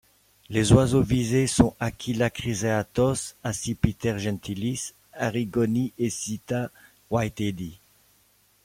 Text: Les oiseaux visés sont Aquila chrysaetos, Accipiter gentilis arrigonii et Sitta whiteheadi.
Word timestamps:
Les 0.49 0.71
oiseaux 0.73 1.03
visés 1.03 1.45
sont 1.45 1.75
Aquila 1.79 2.31
chrysaetos, 2.31 3.35
Accipiter 3.43 4.17
gentilis 4.17 4.95
arrigonii 5.13 5.93
et 5.99 6.09
Sitta 6.09 6.71
whiteheadi. 7.11 7.77